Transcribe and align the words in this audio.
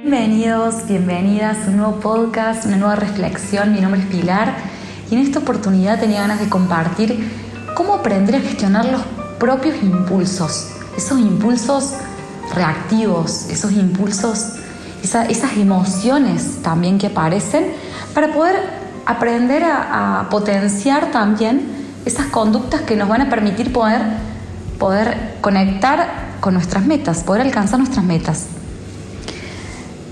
Bienvenidos, 0.00 0.86
bienvenidas 0.86 1.56
a 1.66 1.70
un 1.70 1.78
nuevo 1.78 1.98
podcast, 1.98 2.64
una 2.66 2.76
nueva 2.76 2.94
reflexión. 2.94 3.72
Mi 3.72 3.80
nombre 3.80 4.00
es 4.00 4.06
Pilar 4.06 4.54
y 5.10 5.16
en 5.16 5.20
esta 5.22 5.40
oportunidad 5.40 5.98
tenía 5.98 6.20
ganas 6.20 6.38
de 6.38 6.48
compartir 6.48 7.28
cómo 7.74 7.94
aprender 7.94 8.36
a 8.36 8.40
gestionar 8.40 8.84
los 8.84 9.02
propios 9.40 9.82
impulsos, 9.82 10.68
esos 10.96 11.18
impulsos 11.18 11.94
reactivos, 12.54 13.48
esos 13.50 13.72
impulsos, 13.72 14.52
esas 15.02 15.56
emociones 15.56 16.62
también 16.62 16.98
que 16.98 17.08
aparecen 17.08 17.72
para 18.14 18.32
poder 18.32 18.54
aprender 19.04 19.64
a, 19.64 20.20
a, 20.20 20.28
potenciar 20.28 21.10
también 21.10 21.72
esas 22.06 22.26
conductas 22.26 22.82
que 22.82 22.94
nos 22.94 23.08
van 23.08 23.22
a 23.22 23.28
permitir 23.28 23.72
poder, 23.72 24.02
poder 24.78 25.38
conectar 25.40 26.36
con 26.38 26.54
nuestras 26.54 26.86
metas, 26.86 27.24
poder 27.24 27.42
alcanzar 27.42 27.80
nuestras 27.80 28.04
metas. 28.04 28.46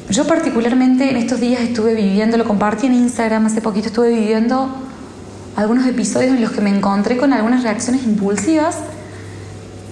Yo 0.08 0.24
particularmente 0.24 1.10
en 1.10 1.16
estos 1.16 1.40
días 1.40 1.60
estuve 1.62 1.94
viviendo, 1.94 2.36
lo 2.36 2.44
compartí 2.44 2.86
en 2.86 2.94
Instagram 2.94 3.46
hace 3.46 3.60
poquito, 3.60 3.88
estuve 3.88 4.10
viviendo 4.10 4.68
algunos 5.56 5.84
episodios 5.86 6.30
en 6.36 6.40
los 6.40 6.52
que 6.52 6.60
me 6.60 6.70
encontré 6.70 7.16
con 7.16 7.32
algunas 7.32 7.64
reacciones 7.64 8.04
impulsivas 8.04 8.78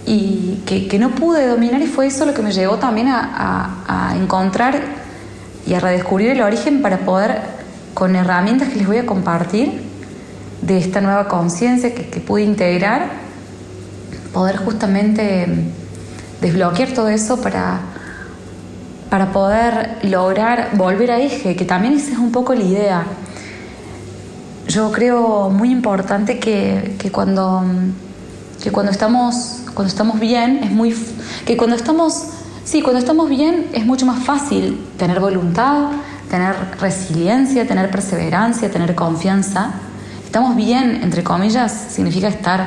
y 0.06 0.62
que, 0.66 0.98
no 1.00 1.10
pude 1.10 1.48
dominar 1.48 1.82
y 1.82 1.88
fue 1.88 2.06
eso 2.06 2.26
lo 2.26 2.34
que 2.34 2.42
me 2.42 2.52
llevó 2.52 2.76
también 2.76 3.08
a, 3.08 4.14
encontrar 4.16 4.80
y 5.66 5.74
a 5.74 5.80
redescubrir 5.80 6.30
el 6.30 6.42
origen 6.42 6.80
para 6.80 6.98
poder, 6.98 7.40
con 7.94 8.14
herramientas 8.14 8.68
que 8.68 8.76
les 8.76 8.86
voy 8.86 8.98
a 8.98 9.06
compartir 9.06 9.82
de 10.62 10.78
esta 10.78 11.00
nueva 11.00 11.26
conciencia 11.26 11.92
que, 11.92 12.06
que 12.06 12.20
pude 12.20 12.42
integrar, 12.42 13.08
poder 14.32 14.58
justamente 14.58 15.48
desbloquear 16.40 16.90
todo 16.90 17.08
eso 17.08 17.40
para 17.40 17.80
para 19.14 19.30
poder 19.30 20.00
lograr 20.02 20.70
volver 20.72 21.12
a 21.12 21.20
eje, 21.20 21.54
que 21.54 21.64
también 21.64 21.94
esa 21.94 22.10
es 22.10 22.18
un 22.18 22.32
poco 22.32 22.52
la 22.52 22.64
idea. 22.64 23.04
Yo 24.66 24.90
creo 24.90 25.50
muy 25.50 25.70
importante 25.70 26.40
que, 26.40 26.96
que 26.98 27.12
cuando, 27.12 27.62
que 28.60 28.72
cuando, 28.72 28.90
estamos, 28.90 29.60
cuando 29.72 29.88
estamos 29.88 30.18
bien, 30.18 30.64
es 30.64 30.72
muy. 30.72 30.96
que 31.46 31.56
cuando 31.56 31.76
estamos. 31.76 32.24
Sí, 32.64 32.82
cuando 32.82 32.98
estamos 32.98 33.28
bien 33.28 33.68
es 33.72 33.86
mucho 33.86 34.04
más 34.04 34.24
fácil 34.24 34.84
tener 34.98 35.20
voluntad, 35.20 35.92
tener 36.28 36.56
resiliencia, 36.80 37.68
tener 37.68 37.92
perseverancia, 37.92 38.68
tener 38.68 38.96
confianza. 38.96 39.74
Estamos 40.24 40.56
bien, 40.56 41.02
entre 41.04 41.22
comillas, 41.22 41.70
significa 41.90 42.26
estar, 42.26 42.66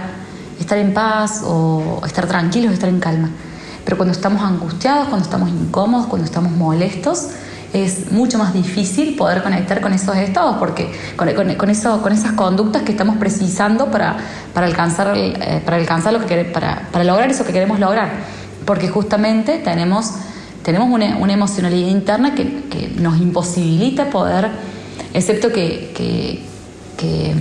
estar 0.62 0.78
en 0.78 0.94
paz 0.94 1.42
o 1.44 2.02
estar 2.06 2.26
tranquilos, 2.26 2.72
estar 2.72 2.88
en 2.88 3.02
calma. 3.02 3.32
Pero 3.88 3.96
cuando 3.96 4.12
estamos 4.12 4.42
angustiados, 4.42 5.08
cuando 5.08 5.24
estamos 5.24 5.50
incómodos, 5.50 6.08
cuando 6.08 6.26
estamos 6.26 6.52
molestos, 6.52 7.30
es 7.72 8.12
mucho 8.12 8.38
más 8.38 8.54
difícil 8.54 9.16
poder 9.16 9.42
conectar 9.42 9.80
con 9.80 9.94
esos 9.94 10.18
estados, 10.18 10.58
porque 10.58 10.92
con, 11.16 11.70
eso, 11.70 12.02
con 12.02 12.12
esas 12.12 12.34
conductas 12.34 12.82
que 12.82 12.92
estamos 12.92 13.16
precisando 13.16 13.90
para, 13.90 14.18
para, 14.54 14.68
alcanzar, 14.68 15.14
eh, 15.16 15.62
para, 15.64 15.78
alcanzar 15.78 16.12
lo 16.12 16.26
que 16.26 16.44
para, 16.44 16.90
para 16.92 17.06
lograr 17.06 17.32
eso 17.32 17.46
que 17.46 17.54
queremos 17.54 17.80
lograr. 17.80 18.12
Porque 18.66 18.90
justamente 18.90 19.60
tenemos, 19.60 20.16
tenemos 20.64 20.90
una, 20.90 21.16
una 21.16 21.32
emocionalidad 21.32 21.88
interna 21.88 22.36
que, 22.36 22.64
que, 22.70 22.90
nos 23.00 23.22
imposibilita 23.22 24.10
poder, 24.10 24.50
excepto 25.14 25.48
que, 25.48 25.94
que 26.98 27.36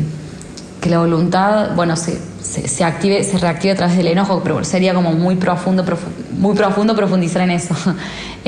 la 0.89 0.99
voluntad, 0.99 1.75
bueno, 1.75 1.97
se 1.97 2.19
se, 2.47 2.85
active, 2.85 3.25
se 3.25 3.39
reactive 3.39 3.73
a 3.73 3.77
través 3.77 3.97
del 3.97 4.07
enojo, 4.07 4.41
pero 4.43 4.63
sería 4.65 4.95
como 4.95 5.13
muy 5.13 5.37
profundo, 5.37 5.85
muy 6.39 6.55
profundo 6.55 6.95
profundizar 6.95 7.43
en 7.43 7.51
eso. 7.51 7.75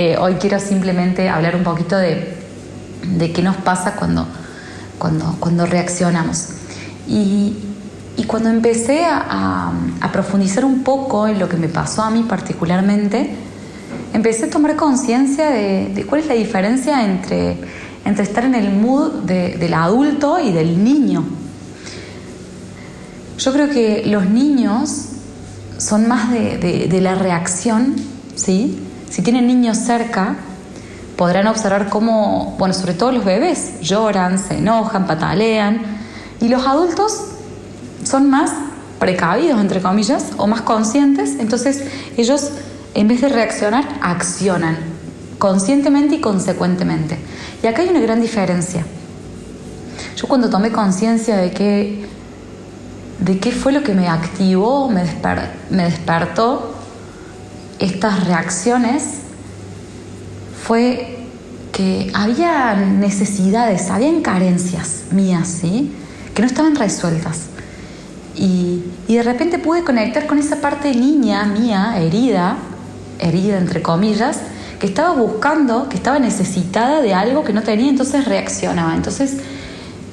Eh, 0.00 0.16
hoy 0.16 0.34
quiero 0.34 0.60
simplemente 0.60 1.28
hablar 1.28 1.56
un 1.56 1.64
poquito 1.64 1.96
de, 1.96 2.32
de 3.16 3.32
qué 3.32 3.42
nos 3.42 3.56
pasa 3.56 3.96
cuando, 3.96 4.28
cuando, 4.96 5.34
cuando 5.40 5.66
reaccionamos. 5.66 6.50
Y, 7.08 7.56
y 8.16 8.22
cuando 8.22 8.48
empecé 8.48 9.04
a, 9.04 9.72
a, 10.00 10.12
profundizar 10.12 10.64
un 10.64 10.84
poco 10.84 11.26
en 11.26 11.40
lo 11.40 11.48
que 11.48 11.56
me 11.56 11.66
pasó 11.66 12.02
a 12.02 12.10
mí 12.10 12.24
particularmente, 12.28 13.34
empecé 14.12 14.44
a 14.44 14.50
tomar 14.50 14.76
conciencia 14.76 15.50
de, 15.50 15.90
de, 15.92 16.06
cuál 16.06 16.20
es 16.20 16.28
la 16.28 16.34
diferencia 16.34 17.04
entre, 17.04 17.56
entre 18.04 18.22
estar 18.22 18.44
en 18.44 18.54
el 18.54 18.70
mood 18.70 19.24
de, 19.24 19.56
del 19.56 19.74
adulto 19.74 20.38
y 20.38 20.52
del 20.52 20.84
niño. 20.84 21.24
Yo 23.38 23.52
creo 23.52 23.70
que 23.70 24.02
los 24.04 24.28
niños 24.28 25.04
son 25.78 26.08
más 26.08 26.32
de, 26.32 26.98
la 27.00 27.14
reacción, 27.14 27.94
¿sí? 28.34 28.78
Si 29.08 29.22
tienen 29.22 29.46
niños 29.46 29.78
cerca, 29.78 30.36
podrán 31.16 31.46
observar 31.46 31.88
cómo, 31.88 32.56
bueno, 32.58 32.74
sobre 32.74 32.94
todo 32.94 33.12
los 33.12 33.24
bebés, 33.24 33.80
lloran, 33.80 34.40
se 34.40 34.58
enojan, 34.58 35.06
patalean, 35.06 35.82
y 36.40 36.48
los 36.48 36.66
adultos 36.66 37.16
son 38.02 38.28
más 38.28 38.50
precavidos, 38.98 39.60
entre 39.60 39.80
comillas, 39.80 40.32
o 40.36 40.48
más 40.48 40.62
conscientes, 40.62 41.36
entonces 41.38 41.84
ellos, 42.16 42.50
en 42.94 43.06
vez 43.06 43.20
de 43.20 43.28
reaccionar, 43.28 43.86
accionan, 44.02 44.76
conscientemente 45.38 46.16
y 46.16 46.20
consecuentemente. 46.20 47.16
Y 47.62 47.68
acá 47.68 47.82
hay 47.82 47.88
una 47.88 48.00
gran 48.00 48.20
diferencia. 48.20 48.84
Yo 50.16 50.26
cuando 50.26 50.50
tomé 50.50 50.72
conciencia 50.72 51.36
de 51.36 51.52
que 51.52 52.17
de 53.18 53.38
qué 53.38 53.52
fue 53.52 53.72
lo 53.72 53.82
que 53.82 53.94
me 53.94 54.08
activó, 54.08 54.88
me, 54.88 55.04
me 55.70 55.84
despertó 55.84 56.74
estas 57.78 58.26
reacciones, 58.26 59.04
fue 60.62 61.18
que 61.72 62.10
había 62.14 62.74
necesidades, 62.74 63.90
había 63.90 64.10
carencias 64.22 65.04
mías, 65.10 65.48
¿sí? 65.48 65.92
Que 66.34 66.42
no 66.42 66.48
estaban 66.48 66.76
resueltas. 66.76 67.46
Y, 68.34 68.84
y, 69.08 69.16
de 69.16 69.22
repente 69.22 69.58
pude 69.58 69.82
conectar 69.82 70.26
con 70.26 70.38
esa 70.38 70.60
parte 70.60 70.94
niña 70.94 71.44
mía, 71.44 71.94
herida, 71.98 72.56
herida 73.18 73.58
entre 73.58 73.82
comillas, 73.82 74.38
que 74.78 74.86
estaba 74.86 75.12
buscando, 75.14 75.88
que 75.88 75.96
estaba 75.96 76.20
necesitada 76.20 77.00
de 77.00 77.14
algo 77.14 77.42
que 77.42 77.52
no 77.52 77.62
tenía, 77.62 77.88
entonces 77.88 78.26
reaccionaba. 78.26 78.94
Entonces, 78.94 79.38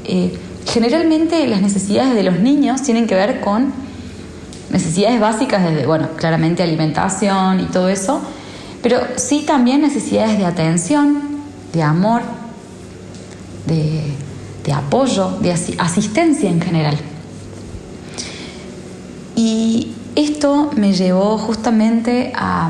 eh, 0.05 0.37
Generalmente 0.65 1.47
las 1.47 1.61
necesidades 1.61 2.15
de 2.15 2.23
los 2.23 2.39
niños 2.39 2.81
tienen 2.81 3.07
que 3.07 3.15
ver 3.15 3.39
con 3.41 3.71
necesidades 4.71 5.19
básicas, 5.19 5.63
desde, 5.63 5.85
bueno, 5.85 6.09
claramente 6.17 6.63
alimentación 6.63 7.61
y 7.61 7.65
todo 7.65 7.87
eso, 7.87 8.21
pero 8.81 8.99
sí 9.15 9.43
también 9.45 9.81
necesidades 9.81 10.37
de 10.37 10.45
atención, 10.45 11.21
de 11.71 11.83
amor, 11.83 12.21
de, 13.65 14.73
apoyo, 14.73 15.37
de 15.41 15.53
asistencia 15.77 16.49
en 16.49 16.61
general. 16.61 16.97
Y 19.35 19.93
esto 20.15 20.71
me 20.75 20.93
llevó 20.93 21.37
justamente 21.37 22.31
a, 22.35 22.69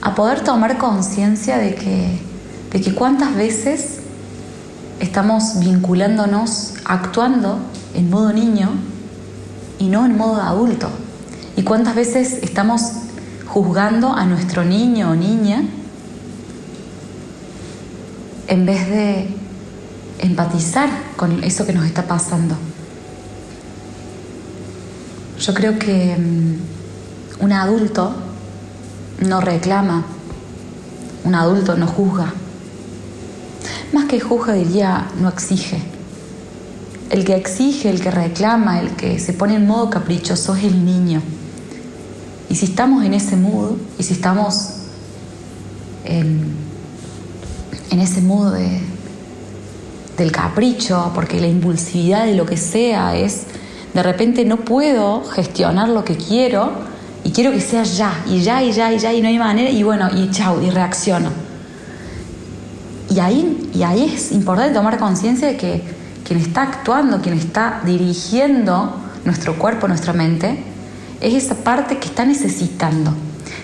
a 0.00 0.14
poder 0.14 0.42
tomar 0.42 0.78
conciencia 0.78 1.58
de 1.58 1.74
que, 1.74 2.18
de 2.72 2.80
que 2.80 2.94
cuántas 2.94 3.34
veces 3.34 3.93
estamos 5.04 5.60
vinculándonos, 5.60 6.74
actuando 6.84 7.58
en 7.94 8.10
modo 8.10 8.32
niño 8.32 8.70
y 9.78 9.88
no 9.88 10.06
en 10.06 10.16
modo 10.16 10.40
adulto. 10.40 10.88
¿Y 11.56 11.62
cuántas 11.62 11.94
veces 11.94 12.38
estamos 12.42 12.80
juzgando 13.46 14.12
a 14.12 14.24
nuestro 14.24 14.64
niño 14.64 15.10
o 15.10 15.14
niña 15.14 15.62
en 18.48 18.66
vez 18.66 18.88
de 18.88 19.28
empatizar 20.20 20.88
con 21.16 21.44
eso 21.44 21.66
que 21.66 21.74
nos 21.74 21.84
está 21.84 22.04
pasando? 22.04 22.56
Yo 25.38 25.52
creo 25.52 25.78
que 25.78 26.16
mm, 26.16 27.44
un 27.44 27.52
adulto 27.52 28.14
no 29.20 29.40
reclama, 29.42 30.06
un 31.24 31.34
adulto 31.34 31.76
no 31.76 31.86
juzga 31.86 32.32
más 33.94 34.06
que 34.06 34.20
juzga 34.20 34.52
diría, 34.52 35.08
no 35.20 35.28
exige. 35.28 35.78
El 37.10 37.24
que 37.24 37.36
exige, 37.36 37.88
el 37.88 38.00
que 38.00 38.10
reclama, 38.10 38.80
el 38.80 38.90
que 38.90 39.18
se 39.20 39.32
pone 39.32 39.54
en 39.54 39.66
modo 39.66 39.88
caprichoso 39.88 40.54
es 40.56 40.64
el 40.64 40.84
niño. 40.84 41.22
Y 42.50 42.56
si 42.56 42.66
estamos 42.66 43.04
en 43.04 43.14
ese 43.14 43.36
mood, 43.36 43.76
y 43.98 44.02
si 44.02 44.14
estamos 44.14 44.70
en, 46.04 46.64
ese 47.90 48.20
mood 48.20 48.52
del 50.18 50.32
capricho, 50.32 51.12
porque 51.14 51.40
la 51.40 51.46
impulsividad 51.46 52.26
de 52.26 52.34
lo 52.34 52.44
que 52.44 52.56
sea 52.56 53.16
es, 53.16 53.44
de 53.94 54.02
repente 54.02 54.44
no 54.44 54.58
puedo 54.58 55.22
gestionar 55.24 55.88
lo 55.88 56.04
que 56.04 56.16
quiero 56.16 56.72
y 57.22 57.30
quiero 57.30 57.52
que 57.52 57.60
sea 57.60 57.84
ya, 57.84 58.24
y 58.26 58.40
ya, 58.42 58.62
y 58.62 58.72
ya, 58.72 58.92
y 58.92 58.98
ya, 58.98 59.12
y 59.12 59.22
no 59.22 59.28
hay 59.28 59.38
manera, 59.38 59.70
y 59.70 59.82
bueno, 59.84 60.10
y 60.12 60.30
chao, 60.30 60.60
y 60.60 60.70
reacciono. 60.70 61.43
Y 63.10 63.20
ahí, 63.20 63.70
y 63.74 63.82
ahí 63.82 64.12
es 64.14 64.32
importante 64.32 64.74
tomar 64.74 64.98
conciencia 64.98 65.48
de 65.48 65.56
que 65.56 65.82
quien 66.24 66.38
está 66.38 66.62
actuando, 66.62 67.20
quien 67.20 67.36
está 67.36 67.82
dirigiendo 67.84 68.96
nuestro 69.24 69.56
cuerpo, 69.58 69.88
nuestra 69.88 70.12
mente, 70.12 70.64
es 71.20 71.34
esa 71.34 71.56
parte 71.56 71.98
que 71.98 72.06
está 72.06 72.24
necesitando, 72.24 73.12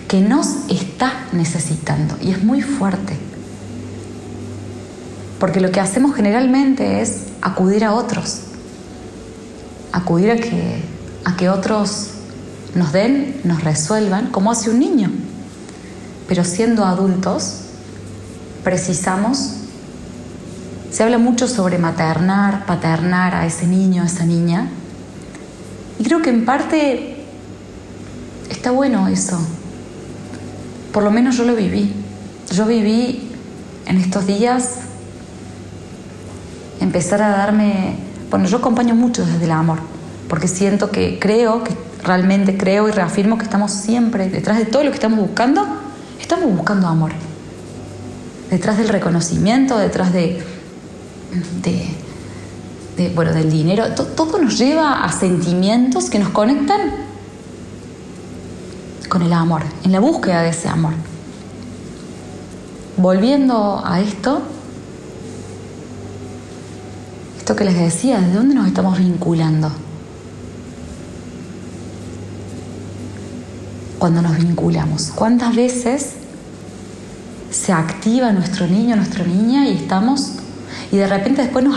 que 0.09 0.21
nos 0.21 0.69
está 0.69 1.27
necesitando 1.33 2.17
y 2.21 2.31
es 2.31 2.43
muy 2.43 2.63
fuerte. 2.63 3.17
Porque 5.39 5.61
lo 5.61 5.71
que 5.71 5.81
hacemos 5.81 6.15
generalmente 6.15 7.01
es 7.01 7.25
acudir 7.41 7.85
a 7.85 7.95
otros, 7.95 8.43
acudir 9.93 10.31
a 10.31 10.37
que, 10.37 10.83
a 11.25 11.37
que 11.37 11.49
otros 11.49 12.11
nos 12.75 12.93
den, 12.93 13.41
nos 13.45 13.65
resuelvan, 13.65 14.27
como 14.31 14.51
hace 14.51 14.71
un 14.71 14.79
niño. 14.79 15.11
Pero 16.29 16.45
siendo 16.45 16.85
adultos, 16.85 17.70
precisamos, 18.63 19.55
se 20.91 21.03
habla 21.03 21.19
mucho 21.19 21.49
sobre 21.49 21.79
maternar, 21.79 22.67
paternar 22.67 23.35
a 23.35 23.47
ese 23.47 23.67
niño, 23.67 24.03
a 24.03 24.07
esa 24.07 24.25
niña, 24.25 24.69
y 25.99 26.05
creo 26.05 26.23
que 26.23 26.31
en 26.31 26.45
parte 26.45 27.25
está 28.49 28.71
bueno 28.71 29.09
eso. 29.09 29.39
Por 30.93 31.03
lo 31.03 31.11
menos 31.11 31.37
yo 31.37 31.45
lo 31.45 31.55
viví. 31.55 31.93
Yo 32.53 32.67
viví 32.67 33.31
en 33.87 33.99
estos 33.99 34.27
días 34.27 34.77
empezar 36.81 37.23
a 37.23 37.29
darme, 37.31 37.97
bueno, 38.31 38.47
yo 38.47 38.59
acompaño 38.59 38.95
mucho 38.95 39.25
desde 39.25 39.45
el 39.45 39.51
amor, 39.53 39.79
porque 40.29 40.49
siento 40.49 40.91
que 40.91 41.19
creo, 41.21 41.63
que 41.63 41.77
realmente 42.03 42.57
creo 42.57 42.89
y 42.89 42.93
reafirmo 42.93 43.39
que 43.39 43.45
estamos 43.45 43.71
siempre, 43.71 44.29
detrás 44.29 44.59
de 44.59 44.65
todo 44.65 44.83
lo 44.83 44.91
que 44.91 44.97
estamos 44.97 45.21
buscando, 45.21 45.67
estamos 46.21 46.51
buscando 46.57 46.89
amor. 46.89 47.13
Detrás 48.51 48.79
del 48.79 48.89
reconocimiento, 48.89 49.79
detrás 49.79 50.13
de, 50.13 50.43
bueno, 53.15 53.33
del 53.33 53.51
dinero, 53.51 53.95
todo 53.95 54.39
nos 54.39 54.59
lleva 54.59 55.05
a 55.05 55.13
sentimientos 55.13 56.11
que 56.11 56.19
nos 56.19 56.31
conectan 56.31 56.81
con 59.09 59.23
el 59.23 59.33
amor, 59.33 59.63
en 59.85 59.93
la 59.93 60.01
búsqueda 60.01 60.43
de 60.43 60.49
ese 60.49 60.69
amor. 60.69 60.95
Volviendo 62.97 63.83
a 63.85 64.01
esto, 64.01 64.43
esto 67.39 67.55
que 67.55 67.65
les 67.65 67.79
decía, 67.79 68.21
¿de 68.21 68.35
dónde 68.35 68.55
nos 68.57 68.67
estamos 68.67 68.99
vinculando? 68.99 69.71
Cuando 73.99 74.23
nos 74.23 74.37
vinculamos, 74.37 75.13
¿cuántas 75.15 75.55
veces 75.55 76.15
se 77.51 77.73
activa 77.73 78.33
nuestro 78.33 78.67
niño, 78.67 78.97
nuestra 78.97 79.25
niña 79.25 79.67
y 79.67 79.77
estamos 79.77 80.33
y 80.93 80.97
de 80.97 81.07
repente 81.07 81.43
después 81.43 81.65
nos, 81.65 81.77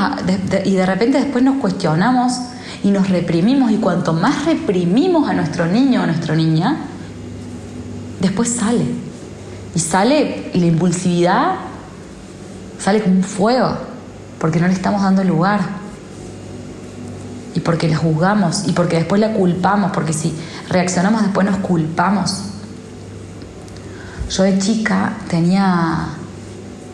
y 0.65 0.75
de 0.75 0.85
repente 0.85 1.19
después 1.19 1.43
nos 1.43 1.57
cuestionamos 1.57 2.33
y 2.83 2.91
nos 2.91 3.09
reprimimos 3.09 3.71
y 3.71 3.77
cuanto 3.77 4.13
más 4.13 4.45
reprimimos 4.45 5.29
a 5.29 5.33
nuestro 5.33 5.65
niño 5.65 6.01
o 6.01 6.03
a 6.03 6.07
nuestra 6.07 6.35
niña, 6.35 6.77
después 8.19 8.49
sale. 8.49 8.85
Y 9.75 9.79
sale 9.79 10.51
la 10.53 10.65
impulsividad 10.65 11.55
sale 12.83 13.01
como 13.01 13.15
un 13.15 13.23
fuego, 13.23 13.77
porque 14.39 14.59
no 14.59 14.67
le 14.67 14.73
estamos 14.73 15.01
dando 15.01 15.23
lugar. 15.23 15.61
Y 17.55 17.61
porque 17.61 17.87
la 17.87 17.97
juzgamos 17.97 18.67
y 18.67 18.73
porque 18.73 18.97
después 18.97 19.21
la 19.21 19.31
culpamos, 19.31 19.91
porque 19.91 20.11
si 20.11 20.33
reaccionamos 20.69 21.21
después 21.21 21.45
nos 21.47 21.57
culpamos. 21.57 22.41
Yo 24.35 24.43
de 24.43 24.57
chica 24.57 25.17
tenía 25.29 26.09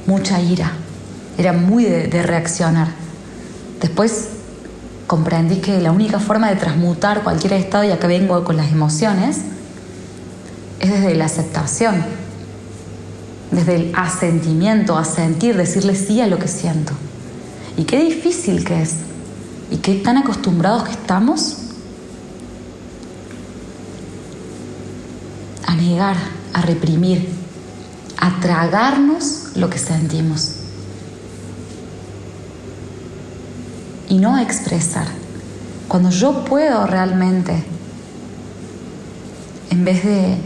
mucha 0.05 0.41
ira 0.41 0.73
era 1.39 1.53
muy 1.53 1.85
de, 1.85 2.21
reaccionar. 2.21 2.89
Después 3.79 4.27
comprendí 5.07 5.57
que 5.57 5.79
la 5.79 5.93
única 5.93 6.19
forma 6.19 6.49
de 6.49 6.57
transmutar 6.57 7.23
cualquier 7.23 7.53
estado, 7.53 7.85
y 7.85 7.91
acá 7.91 8.07
vengo 8.07 8.43
con 8.43 8.57
las 8.57 8.69
emociones, 8.71 9.37
es 10.81 10.91
desde 10.91 11.15
la 11.15 11.25
aceptación, 11.25 12.03
desde 13.51 13.75
el 13.75 13.91
asentimiento, 13.95 14.97
a 14.97 15.05
sentir, 15.05 15.55
decirle 15.55 15.95
sí 15.95 16.19
a 16.19 16.27
lo 16.27 16.39
que 16.39 16.49
siento. 16.49 16.91
Y 17.77 17.85
qué 17.85 18.03
difícil 18.03 18.65
que 18.65 18.81
es, 18.81 18.95
y 19.71 19.77
qué 19.77 19.95
tan 19.95 20.17
acostumbrados 20.17 20.83
que 20.83 20.91
estamos 20.91 21.59
a 25.65 25.75
negar, 25.75 26.17
a 26.53 26.61
reprimir, 26.61 27.29
a 28.19 28.39
tragarnos 28.39 29.51
lo 29.55 29.69
que 29.69 29.77
sentimos. 29.77 30.59
y 34.09 34.17
no 34.17 34.35
a 34.35 34.41
expresar. 34.41 35.05
Cuando 35.87 36.09
yo 36.09 36.43
puedo 36.43 36.85
realmente, 36.85 37.63
en 39.69 39.85
vez 39.85 40.03
de 40.03 40.37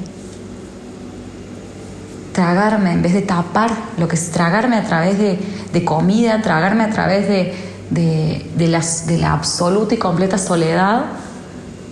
tragarme, 2.33 2.91
en 2.91 3.01
vez 3.01 3.13
de 3.13 3.21
tapar 3.21 3.71
lo 3.97 4.07
que 4.07 4.15
es 4.15 4.31
tragarme 4.31 4.77
a 4.77 4.83
través 4.83 5.17
de, 5.17 5.85
comida, 5.85 6.41
tragarme 6.41 6.83
a 6.83 6.89
través 6.89 7.27
de, 7.27 7.55
de, 7.89 9.17
la 9.17 9.33
absoluta 9.33 9.95
y 9.95 9.97
completa 9.97 10.37
soledad, 10.37 11.05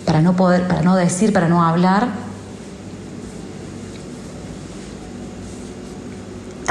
para 0.06 0.20
no 0.20 0.34
poder, 0.34 0.68
para 0.68 0.82
no 0.82 0.96
decir, 0.96 1.32
para 1.32 1.48
no 1.48 1.64
hablar, 1.64 2.08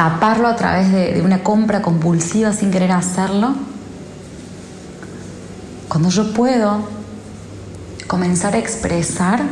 taparlo 0.02 0.48
a 0.48 0.56
través 0.56 0.92
de 0.92 1.22
una 1.24 1.44
compra 1.44 1.84
compulsiva 1.84 2.54
sin 2.54 2.72
querer 2.72 2.92
hacerlo, 2.92 3.54
cuando 5.88 6.10
yo 6.10 6.34
puedo 6.34 6.80
comenzar 8.08 8.56
a 8.56 8.58
expresar 8.58 9.44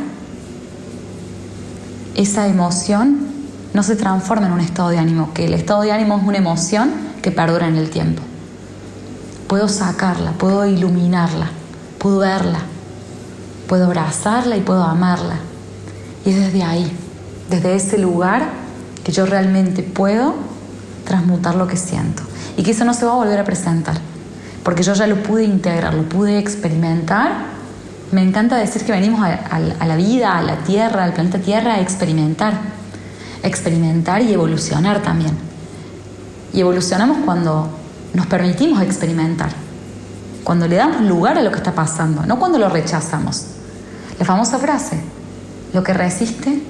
esa 2.16 2.48
emoción, 2.48 3.28
no 3.74 3.84
se 3.84 3.94
transforma 3.94 4.48
en 4.48 4.54
un 4.54 4.60
estado 4.60 4.88
de 4.88 4.98
ánimo, 4.98 5.32
que 5.34 5.44
el 5.44 5.54
estado 5.54 5.82
de 5.82 5.92
ánimo 5.92 6.18
es 6.18 6.24
una 6.24 6.38
emoción 6.38 6.90
que 7.22 7.30
perdura 7.30 7.68
en 7.68 7.76
el 7.76 7.88
tiempo. 7.88 8.20
Puedo 9.46 9.68
sacarla, 9.68 10.32
puedo 10.32 10.66
iluminarla, 10.66 11.46
puedo 11.98 12.18
verla, 12.18 12.58
puedo 13.68 13.84
abrazarla 13.84 14.56
y 14.56 14.62
puedo 14.62 14.82
amarla. 14.82 15.36
Y 16.26 16.30
es 16.30 16.36
desde 16.36 16.64
ahí, 16.64 16.90
desde 17.48 17.76
ese 17.76 17.98
lugar, 17.98 18.59
que 19.10 19.16
yo 19.16 19.26
realmente 19.26 19.82
puedo 19.82 20.36
transmutar 21.04 21.56
lo 21.56 21.66
que 21.66 21.76
siento. 21.76 22.22
Y 22.56 22.62
que 22.62 22.70
eso 22.70 22.84
no 22.84 22.94
se 22.94 23.04
va 23.04 23.12
a 23.12 23.16
volver 23.16 23.40
a 23.40 23.44
presentar 23.44 23.96
porque 24.62 24.82
yo 24.82 24.92
ya 24.94 25.06
lo 25.06 25.22
pude 25.22 25.44
integrar, 25.44 25.94
lo 25.94 26.08
pude 26.08 26.38
experimentar. 26.38 27.32
Me 28.12 28.22
encanta 28.22 28.56
decir 28.56 28.84
que 28.84 28.92
venimos 28.92 29.20
a, 29.22 29.58
la 29.58 29.96
vida, 29.96 30.36
a 30.36 30.42
la 30.42 30.58
Tierra, 30.58 31.04
al 31.04 31.12
planeta 31.12 31.38
Tierra, 31.38 31.74
a 31.74 31.80
experimentar, 31.80 32.54
experimentar 33.42 34.22
y 34.22 34.32
evolucionar 34.32 35.02
también. 35.02 35.36
Y 36.52 36.60
evolucionamos 36.60 37.18
cuando 37.24 37.70
nos 38.12 38.26
permitimos 38.26 38.82
experimentar, 38.82 39.50
cuando 40.44 40.66
le 40.66 40.76
damos 40.76 41.02
lugar 41.02 41.38
a 41.38 41.42
lo 41.42 41.50
que 41.50 41.58
está 41.58 41.72
pasando, 41.72 42.26
no 42.26 42.38
cuando 42.38 42.58
lo 42.58 42.68
rechazamos. 42.68 43.46
La 44.18 44.26
famosa 44.26 44.58
frase, 44.58 45.00
lo 45.72 45.82
que 45.82 45.94
resiste, 45.94 46.62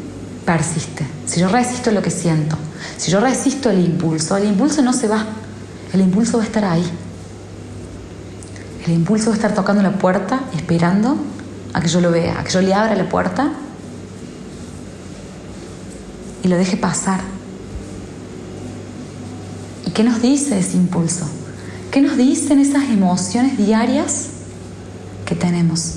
persiste. 0.51 1.07
Si 1.27 1.39
yo 1.39 1.49
resisto 1.49 1.93
lo 1.93 2.03
que 2.03 2.11
siento, 2.11 2.57
si 2.97 3.13
yo 3.13 3.21
resisto 3.21 3.71
el 3.71 3.85
impulso, 3.85 4.37
el 4.37 4.49
impulso 4.49 4.83
no 4.83 4.93
se 4.93 5.07
va, 5.07 5.25
el 5.93 6.01
impulso 6.01 6.39
va 6.39 6.43
a 6.43 6.47
estar 6.47 6.65
ahí. 6.65 6.85
El 8.85 8.93
impulso 8.93 9.31
de 9.31 9.37
estar 9.37 9.55
tocando 9.55 9.81
la 9.81 9.93
puerta, 9.93 10.41
esperando 10.57 11.17
a 11.73 11.81
que 11.81 11.87
yo 11.87 12.01
lo 12.01 12.11
vea, 12.11 12.41
a 12.41 12.43
que 12.43 12.51
yo 12.51 12.61
le 12.63 12.75
abra 12.75 12.97
la 12.97 13.09
puerta 13.09 13.53
y 16.43 16.49
lo 16.49 16.57
deje 16.57 16.77
pasar. 16.77 17.21
¿Y 19.87 19.91
qué 19.93 20.03
nos 20.03 20.21
dice 20.21 20.59
ese 20.59 20.77
impulso? 20.77 21.27
¿Qué 21.93 22.01
nos 22.01 22.17
dicen 22.17 22.59
esas 22.59 22.91
emociones 22.91 23.57
diarias 23.57 24.31
que 25.27 25.37
tenemos? 25.37 25.95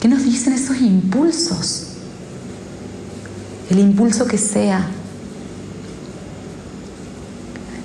¿Qué 0.00 0.06
nos 0.06 0.22
dicen 0.22 0.52
esos 0.52 0.80
impulsos? 0.80 1.89
El 3.70 3.78
impulso 3.78 4.26
que 4.26 4.36
sea, 4.36 4.86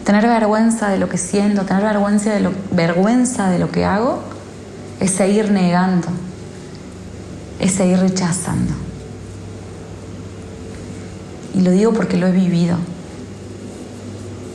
Tener 0.06 0.28
vergüenza 0.28 0.90
de 0.90 1.00
lo 1.00 1.10
que 1.10 1.18
siento, 1.18 1.64
tener 1.64 1.82
vergüenza 1.82 2.32
de 2.32 2.40
lo, 2.40 2.52
vergüenza 2.72 3.50
de 3.50 3.58
lo 3.58 3.72
que 3.72 3.86
hago, 3.86 4.20
es 5.00 5.10
seguir 5.10 5.50
negando, 5.50 6.08
es 7.60 7.72
seguir 7.72 7.98
rechazando. 7.98 8.72
Y 11.56 11.62
lo 11.62 11.72
digo 11.72 11.92
porque 11.92 12.18
lo 12.18 12.28
he 12.28 12.32
vivido, 12.32 12.78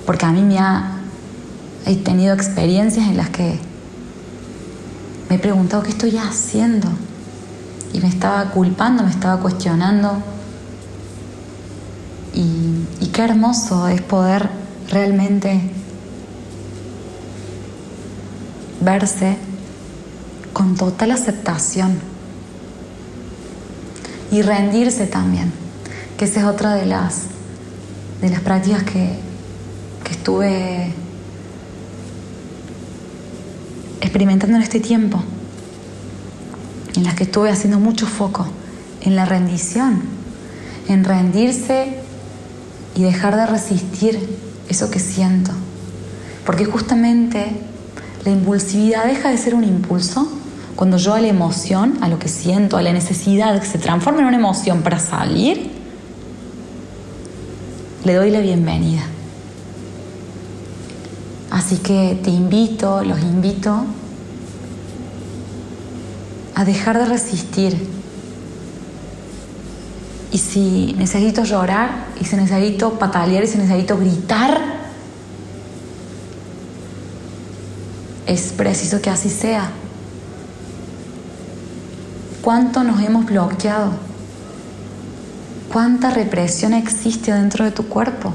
porque 0.07 0.25
a 0.25 0.31
mí 0.31 0.43
me 0.43 0.61
ha, 0.61 1.01
he 1.85 1.97
tenido 1.97 2.33
experiencias 2.33 3.09
en 3.09 3.17
las 3.17 3.31
que 3.31 3.59
me 5.29 5.35
he 5.35 5.39
preguntado 5.41 5.83
qué 5.83 5.91
estoy 5.91 6.17
haciendo 6.17 6.87
y 7.93 7.99
me 7.99 8.07
estaba 8.07 8.45
culpando, 8.53 9.03
me 9.03 9.11
estaba 9.11 9.43
cuestionando. 9.43 10.23
Y, 12.99 13.07
qué 13.09 13.23
hermoso 13.23 13.89
es 13.89 14.01
poder 14.03 14.49
realmente 14.91 15.61
verse 18.81 19.37
con 20.53 20.75
total 20.75 21.13
aceptación 21.13 21.99
y 24.31 24.43
rendirse 24.43 25.07
también, 25.07 25.53
que 26.19 26.25
esa 26.25 26.41
es 26.41 26.47
otra 26.47 26.75
de 26.75 26.87
las, 26.87 27.23
de 28.21 28.31
las 28.31 28.41
prácticas 28.41 28.83
que, 28.83 29.19
que 30.05 30.13
estuve 30.13 30.93
experimentando 34.01 34.57
en 34.57 34.63
este 34.63 34.81
tiempo, 34.81 35.23
en 36.97 37.05
las 37.05 37.15
que 37.15 37.25
estuve 37.25 37.51
haciendo 37.51 37.79
mucho 37.79 38.07
foco, 38.07 38.47
en 39.03 39.17
la 39.17 39.25
rendición, 39.25 40.03
en 40.89 41.05
rendirse 41.05 42.01
y 43.01 43.03
dejar 43.03 43.35
de 43.35 43.47
resistir 43.47 44.19
eso 44.69 44.91
que 44.91 44.99
siento. 44.99 45.53
Porque 46.45 46.67
justamente 46.67 47.47
la 48.27 48.31
impulsividad 48.31 49.07
deja 49.07 49.31
de 49.31 49.39
ser 49.39 49.55
un 49.55 49.65
impulso 49.65 50.31
cuando 50.77 50.99
yo 50.99 51.15
a 51.15 51.21
la 51.21 51.29
emoción, 51.29 51.97
a 52.03 52.09
lo 52.09 52.19
que 52.19 52.29
siento, 52.29 52.77
a 52.77 52.83
la 52.83 52.93
necesidad 52.93 53.59
que 53.59 53.67
se 53.67 53.79
transforma 53.79 54.21
en 54.21 54.27
una 54.27 54.37
emoción 54.37 54.83
para 54.83 54.99
salir, 54.99 55.71
le 58.05 58.15
doy 58.15 58.31
la 58.31 58.41
bienvenida. 58.41 59.03
Así 61.51 61.79
que 61.79 62.21
te 62.23 62.29
invito, 62.29 63.03
los 63.03 63.19
invito 63.23 63.87
a 66.55 66.65
dejar 66.67 66.99
de 66.99 67.07
resistir. 67.07 68.00
Y 70.33 70.39
si 70.39 70.95
necesito 70.97 71.43
llorar, 71.45 72.07
y 72.21 72.25
si 72.25 72.37
necesito 72.37 72.99
patalear, 72.99 73.45
y 73.45 73.47
si 73.47 73.59
necesito 73.59 73.99
gritar, 73.99 74.61
es 78.27 78.53
preciso 78.53 79.01
que 79.03 79.11
así 79.11 79.29
sea. 79.29 79.71
¿Cuánto 82.43 82.85
nos 82.85 83.01
hemos 83.03 83.27
bloqueado? 83.27 83.91
¿Cuánta 85.73 86.11
represión 86.11 86.75
existe 86.75 87.33
dentro 87.33 87.65
de 87.65 87.73
tu 87.73 87.87
cuerpo? 87.87 88.33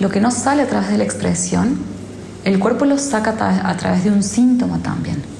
Lo 0.00 0.08
que 0.08 0.20
no 0.20 0.30
sale 0.32 0.62
a 0.62 0.68
través 0.68 0.90
de 0.90 0.98
la 0.98 1.04
expresión, 1.04 1.78
el 2.44 2.58
cuerpo 2.58 2.84
lo 2.84 2.98
saca 2.98 3.30
a 3.68 3.76
través 3.76 4.04
de 4.04 4.10
un 4.10 4.22
síntoma 4.22 4.78
también. 4.80 5.33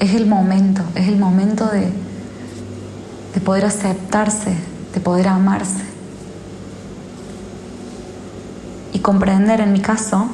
Es 0.00 0.14
el 0.14 0.26
momento, 0.26 0.82
es 0.96 1.08
el 1.08 1.16
momento 1.16 1.66
de, 1.66 1.92
de 3.34 3.40
poder 3.40 3.64
aceptarse, 3.64 4.54
de 4.94 5.00
poder 5.00 5.28
amarse. 5.28 5.84
Y 8.92 8.98
comprender, 8.98 9.60
en 9.60 9.72
mi 9.72 9.80
caso, 9.80 10.28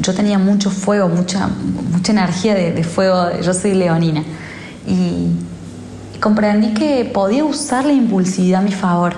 yo 0.00 0.14
tenía 0.14 0.38
mucho 0.38 0.70
fuego, 0.70 1.08
mucha, 1.08 1.48
mucha 1.92 2.12
energía 2.12 2.54
de, 2.54 2.84
fuego, 2.84 3.40
yo 3.40 3.52
soy 3.52 3.74
leonina. 3.74 4.22
Y, 4.86 5.30
comprendí 6.20 6.72
que 6.72 7.04
podía 7.04 7.44
usar 7.44 7.84
la 7.84 7.92
impulsividad 7.92 8.60
a 8.60 8.64
mi 8.64 8.72
favor 8.72 9.14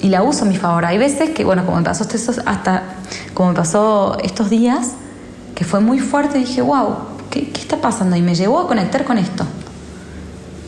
y 0.00 0.08
la 0.08 0.22
uso 0.22 0.44
a 0.44 0.48
mi 0.48 0.56
favor. 0.56 0.84
Hay 0.84 0.98
veces 0.98 1.30
que, 1.30 1.44
bueno, 1.44 1.64
como 1.66 1.78
me 1.78 1.82
pasó 1.82 2.06
hasta 2.46 2.82
como 3.34 3.52
pasó 3.54 4.16
estos 4.22 4.48
días, 4.48 4.92
que 5.54 5.64
fue 5.64 5.80
muy 5.80 5.98
fuerte, 5.98 6.38
dije, 6.38 6.62
wow, 6.62 6.94
¿qué, 7.36 7.50
¿qué, 7.50 7.60
está 7.60 7.80
pasando? 7.80 8.16
Y 8.16 8.22
me 8.22 8.34
llevó 8.34 8.60
a 8.60 8.66
conectar 8.66 9.04
con 9.04 9.18
esto. 9.18 9.44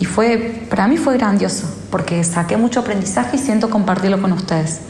Y 0.01 0.05
fue, 0.05 0.67
para 0.71 0.87
mí 0.87 0.97
fue 0.97 1.17
grandioso, 1.17 1.67
porque 1.91 2.23
saqué 2.23 2.57
mucho 2.57 2.81
aprendizaje 2.81 3.37
y 3.37 3.39
siento 3.39 3.69
compartirlo 3.71 4.21
con 4.21 4.33
ustedes. 4.33 4.81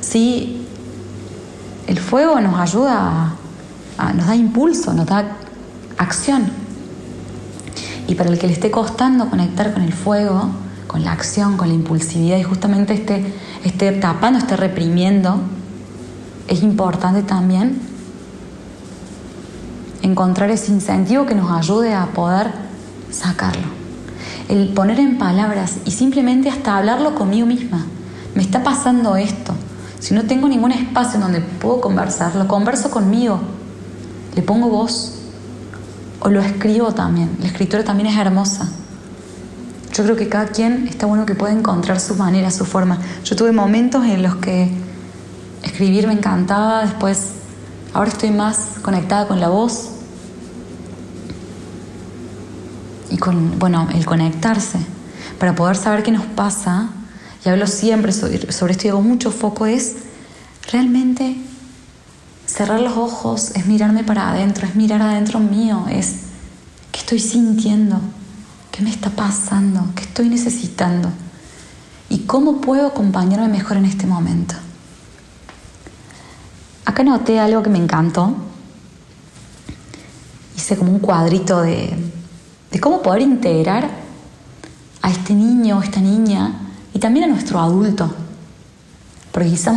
Sí, 0.00 0.66
el 1.86 1.98
fuego 1.98 2.40
nos 2.40 2.58
ayuda, 2.58 3.34
a, 3.98 4.12
nos 4.12 4.26
da 4.26 4.34
impulso, 4.34 4.92
nos 4.94 5.06
da 5.06 5.36
acción. 5.98 6.50
Y 8.08 8.14
para 8.14 8.30
el 8.30 8.38
que 8.38 8.48
le 8.48 8.52
esté 8.52 8.70
costando 8.70 9.30
conectar 9.30 9.72
con 9.72 9.82
el 9.82 9.92
fuego, 9.92 10.50
con 10.88 11.04
la 11.04 11.12
acción, 11.12 11.56
con 11.56 11.68
la 11.68 11.74
impulsividad 11.74 12.38
y 12.38 12.42
justamente 12.42 12.94
esté, 12.94 13.32
esté 13.64 13.92
tapando, 13.92 14.38
esté 14.40 14.56
reprimiendo, 14.56 15.40
es 16.48 16.62
importante 16.62 17.22
también 17.22 17.91
encontrar 20.02 20.50
ese 20.50 20.72
incentivo 20.72 21.26
que 21.26 21.34
nos 21.34 21.50
ayude 21.50 21.94
a 21.94 22.06
poder 22.06 22.50
sacarlo. 23.10 23.68
El 24.48 24.68
poner 24.74 24.98
en 24.98 25.18
palabras 25.18 25.78
y 25.84 25.92
simplemente 25.92 26.50
hasta 26.50 26.76
hablarlo 26.76 27.14
conmigo 27.14 27.46
misma. 27.46 27.86
Me 28.34 28.42
está 28.42 28.62
pasando 28.62 29.16
esto. 29.16 29.54
Si 30.00 30.14
no 30.14 30.24
tengo 30.24 30.48
ningún 30.48 30.72
espacio 30.72 31.16
en 31.16 31.22
donde 31.22 31.40
puedo 31.40 31.80
conversar, 31.80 32.34
lo 32.34 32.48
converso 32.48 32.90
conmigo. 32.90 33.40
Le 34.34 34.42
pongo 34.42 34.68
voz. 34.68 35.18
O 36.20 36.28
lo 36.28 36.40
escribo 36.40 36.92
también. 36.92 37.36
La 37.40 37.46
escritura 37.46 37.84
también 37.84 38.08
es 38.08 38.16
hermosa. 38.16 38.68
Yo 39.92 40.04
creo 40.04 40.16
que 40.16 40.28
cada 40.28 40.46
quien 40.46 40.88
está 40.88 41.06
bueno 41.06 41.26
que 41.26 41.34
pueda 41.34 41.52
encontrar 41.52 42.00
su 42.00 42.14
manera, 42.16 42.50
su 42.50 42.64
forma. 42.64 42.98
Yo 43.24 43.36
tuve 43.36 43.52
momentos 43.52 44.04
en 44.04 44.22
los 44.22 44.36
que 44.36 44.70
escribir 45.62 46.06
me 46.06 46.14
encantaba, 46.14 46.82
después 46.82 47.41
ahora 47.94 48.10
estoy 48.10 48.30
más 48.30 48.78
conectada 48.82 49.28
con 49.28 49.40
la 49.40 49.48
voz 49.48 49.90
y 53.10 53.18
con, 53.18 53.58
bueno, 53.58 53.88
el 53.94 54.06
conectarse 54.06 54.78
para 55.38 55.54
poder 55.54 55.76
saber 55.76 56.02
qué 56.02 56.12
nos 56.12 56.24
pasa, 56.24 56.90
y 57.44 57.48
hablo 57.48 57.66
siempre 57.66 58.12
sobre, 58.12 58.52
sobre 58.52 58.72
esto 58.72 58.86
y 58.86 58.90
hago 58.90 59.02
mucho 59.02 59.30
foco, 59.32 59.66
es 59.66 59.96
realmente 60.70 61.36
cerrar 62.46 62.80
los 62.80 62.96
ojos, 62.96 63.50
es 63.54 63.66
mirarme 63.66 64.04
para 64.04 64.30
adentro, 64.30 64.66
es 64.66 64.76
mirar 64.76 65.02
adentro 65.02 65.40
mío, 65.40 65.86
es 65.90 66.14
qué 66.92 67.00
estoy 67.00 67.18
sintiendo, 67.18 68.00
qué 68.70 68.82
me 68.82 68.90
está 68.90 69.10
pasando, 69.10 69.84
qué 69.96 70.04
estoy 70.04 70.28
necesitando 70.28 71.10
y 72.08 72.20
cómo 72.20 72.60
puedo 72.60 72.86
acompañarme 72.86 73.48
mejor 73.48 73.78
en 73.78 73.86
este 73.86 74.06
momento. 74.06 74.54
Acá 76.84 77.04
noté 77.04 77.38
algo 77.38 77.62
que 77.62 77.70
me 77.70 77.78
encantó. 77.78 78.34
Hice 80.56 80.76
como 80.76 80.92
un 80.92 80.98
cuadrito 80.98 81.62
de, 81.62 81.96
cómo 82.80 83.02
poder 83.02 83.22
integrar 83.22 83.88
a 85.00 85.10
este 85.10 85.34
niño 85.34 85.78
o 85.78 85.82
esta 85.82 86.00
niña 86.00 86.52
y 86.92 86.98
también 86.98 87.24
a 87.24 87.28
nuestro 87.28 87.60
adulto. 87.60 88.12
Porque 89.30 89.48
quizás 89.48 89.74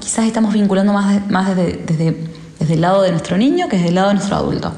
quizás 0.00 0.26
estamos 0.26 0.52
vinculando 0.52 0.92
más, 0.92 1.56
desde 1.56 2.74
el 2.74 2.80
lado 2.80 3.02
de 3.02 3.10
nuestro 3.10 3.36
niño 3.36 3.68
que 3.68 3.76
desde 3.76 3.90
el 3.90 3.94
lado 3.94 4.08
de 4.08 4.14
nuestro 4.14 4.36
adulto. 4.36 4.72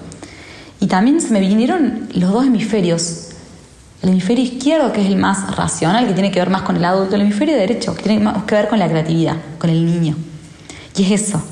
Y 0.81 0.87
también 0.87 1.21
se 1.21 1.31
me 1.31 1.41
vinieron 1.41 2.09
los 2.15 2.33
dos 2.33 2.47
hemisferios. 2.47 3.25
El 4.03 4.11
hemisferio 4.11 4.45
izquierdo, 4.45 4.93
que 4.93 5.01
es 5.01 5.09
el 5.09 5.17
más 5.17 5.57
racional, 5.57 6.07
que 6.07 6.13
tiene 6.13 6.31
que 6.31 6.39
ver 6.39 6.51
más 6.51 6.63
con 6.63 6.77
el 6.77 6.85
adulto, 6.85 7.17
el 7.17 7.23
hemisferio 7.23 7.57
derecho, 7.57 7.95
que 7.95 8.03
tiene 8.03 8.23
más 8.23 8.45
que 8.45 8.55
ver 8.55 8.69
con 8.69 8.79
la 8.79 8.89
creatividad, 8.89 9.37
con 9.59 9.71
el 9.71 9.85
niño. 9.85 10.15
Y 10.95 11.05
es 11.05 11.23
eso, 11.23 11.43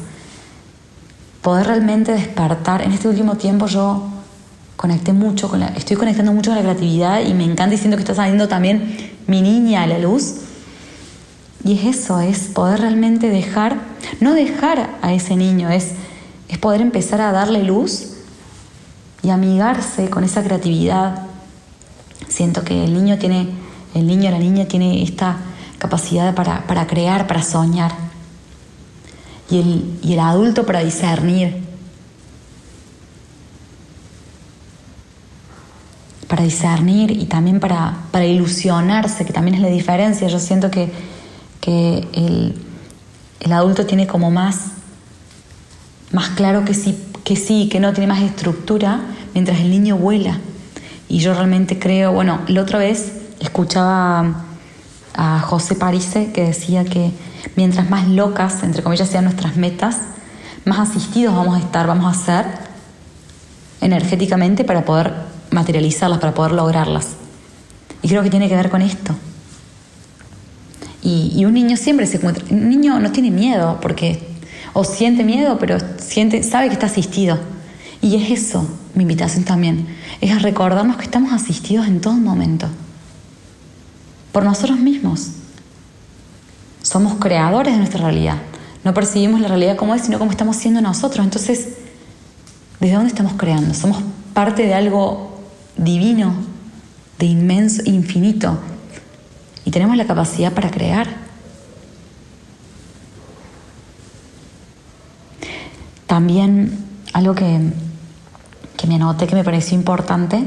poder 1.46 1.68
realmente 1.68 2.10
despertar. 2.10 2.82
En 2.82 2.90
este 2.90 3.06
último 3.06 3.36
tiempo 3.36 3.68
yo 3.68 4.02
conecté 4.74 5.12
mucho 5.12 5.48
con 5.48 5.60
la, 5.60 5.68
estoy 5.68 5.96
conectando 5.96 6.32
mucho 6.32 6.50
con 6.50 6.56
la 6.56 6.62
creatividad 6.64 7.20
y 7.20 7.34
me 7.34 7.44
encanta 7.44 7.68
diciendo 7.68 7.96
que 7.96 8.02
está 8.02 8.16
saliendo 8.16 8.48
también 8.48 9.12
mi 9.28 9.42
niña 9.42 9.84
a 9.84 9.86
la 9.86 10.00
luz. 10.00 10.38
Y 11.62 11.78
es 11.78 11.98
eso, 11.98 12.18
es 12.18 12.48
poder 12.48 12.80
realmente 12.80 13.28
dejar, 13.28 13.76
no 14.18 14.34
dejar 14.34 14.98
a 15.02 15.12
ese 15.12 15.36
niño, 15.36 15.70
es, 15.70 15.92
es 16.48 16.58
poder 16.58 16.80
empezar 16.80 17.20
a 17.20 17.30
darle 17.30 17.62
luz 17.62 18.14
y 19.22 19.30
amigarse 19.30 20.10
con 20.10 20.24
esa 20.24 20.42
creatividad. 20.42 21.26
Siento 22.26 22.64
que 22.64 22.82
el 22.82 22.92
niño 22.92 23.18
tiene, 23.18 23.50
el 23.94 24.08
niño, 24.08 24.32
la 24.32 24.40
niña 24.40 24.66
tiene 24.66 25.00
esta 25.04 25.36
capacidad 25.78 26.34
para, 26.34 26.66
para 26.66 26.88
crear, 26.88 27.28
para 27.28 27.44
soñar. 27.44 28.05
Y 29.50 29.60
el, 29.60 29.98
y 30.02 30.12
el 30.14 30.20
adulto 30.20 30.66
para 30.66 30.80
discernir, 30.80 31.62
para 36.26 36.42
discernir 36.42 37.12
y 37.12 37.26
también 37.26 37.60
para, 37.60 37.94
para, 38.10 38.26
ilusionarse, 38.26 39.24
que 39.24 39.32
también 39.32 39.54
es 39.54 39.60
la 39.60 39.68
diferencia. 39.68 40.26
Yo 40.26 40.40
siento 40.40 40.70
que, 40.70 40.90
que 41.60 42.08
el, 42.12 42.54
el, 43.40 43.52
adulto 43.52 43.86
tiene 43.86 44.06
como 44.06 44.30
más, 44.30 44.72
más 46.10 46.30
claro 46.30 46.64
que 46.64 46.74
sí, 46.74 46.98
que 47.22 47.36
sí, 47.36 47.68
que 47.68 47.78
no, 47.78 47.92
tiene 47.92 48.08
más 48.08 48.22
estructura, 48.22 49.00
mientras 49.34 49.60
el 49.60 49.70
niño 49.70 49.96
vuela. 49.96 50.38
Y 51.08 51.18
yo 51.18 51.34
realmente 51.34 51.78
creo, 51.78 52.12
bueno, 52.12 52.40
la 52.48 52.62
otra 52.62 52.80
vez 52.80 53.12
escuchaba 53.38 54.44
a 55.14 55.40
José 55.40 55.76
Parise 55.76 56.32
que 56.32 56.44
decía 56.44 56.84
que 56.84 57.12
mientras 57.56 57.90
más 57.90 58.06
locas, 58.08 58.62
entre 58.62 58.82
comillas, 58.82 59.08
sean 59.08 59.24
nuestras 59.24 59.56
metas, 59.56 59.98
más 60.64 60.78
asistidos 60.90 61.34
vamos 61.34 61.56
a 61.56 61.60
estar, 61.60 61.86
vamos 61.86 62.16
a 62.16 62.24
ser 62.24 62.46
energéticamente 63.80 64.64
para 64.64 64.84
poder 64.84 65.14
materializarlas, 65.50 66.18
para 66.18 66.34
poder 66.34 66.52
lograrlas. 66.52 67.10
Y 68.02 68.08
creo 68.08 68.22
que 68.22 68.30
tiene 68.30 68.48
que 68.48 68.56
ver 68.56 68.70
con 68.70 68.82
esto. 68.82 69.14
Y, 71.02 71.44
un 71.44 71.54
niño 71.54 71.76
siempre 71.76 72.04
se 72.06 72.16
encuentra, 72.16 72.44
un 72.50 72.68
niño 72.68 72.98
no 72.98 73.12
tiene 73.12 73.30
miedo 73.30 73.78
porque, 73.80 74.26
o 74.72 74.82
siente 74.82 75.22
miedo, 75.22 75.56
pero 75.58 75.78
siente, 75.98 76.42
sabe 76.42 76.66
que 76.66 76.72
está 76.72 76.86
asistido. 76.86 77.38
Y 78.02 78.16
es 78.16 78.30
eso, 78.30 78.68
mi 78.94 79.02
invitación 79.02 79.44
también, 79.44 79.86
es 80.20 80.32
a 80.32 80.40
recordarnos 80.40 80.96
que 80.96 81.04
estamos 81.04 81.32
asistidos 81.32 81.86
en 81.86 82.00
todo 82.00 82.14
momento 82.14 82.68
por 84.32 84.44
nosotros 84.44 84.80
mismos. 84.80 85.30
Somos 86.86 87.14
creadores 87.14 87.72
de 87.72 87.78
nuestra 87.78 88.00
realidad. 88.00 88.36
No 88.84 88.94
percibimos 88.94 89.40
la 89.40 89.48
realidad 89.48 89.74
como 89.74 89.92
es, 89.96 90.02
sino 90.02 90.20
como 90.20 90.30
estamos 90.30 90.54
siendo 90.54 90.80
nosotros. 90.80 91.26
Entonces, 91.26 91.70
¿desde 92.78 92.94
dónde 92.94 93.08
estamos 93.08 93.32
creando? 93.32 93.74
Somos 93.74 94.04
parte 94.32 94.62
de 94.62 94.72
algo 94.72 95.36
divino, 95.76 96.32
de 97.18 97.26
inmenso, 97.26 97.82
infinito. 97.86 98.56
Y 99.64 99.72
tenemos 99.72 99.96
la 99.96 100.06
capacidad 100.06 100.52
para 100.52 100.70
crear. 100.70 101.08
También 106.06 106.86
algo 107.14 107.34
que, 107.34 107.72
que 108.76 108.86
me 108.86 108.94
anoté 108.94 109.26
que 109.26 109.34
me 109.34 109.42
pareció 109.42 109.76
importante 109.76 110.44